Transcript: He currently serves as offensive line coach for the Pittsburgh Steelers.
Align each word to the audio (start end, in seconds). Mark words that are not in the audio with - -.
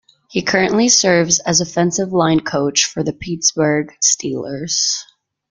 He 0.31 0.41
currently 0.41 0.89
serves 0.89 1.39
as 1.41 1.61
offensive 1.61 2.11
line 2.11 2.39
coach 2.39 2.85
for 2.85 3.03
the 3.03 3.13
Pittsburgh 3.13 3.93
Steelers. 4.03 5.01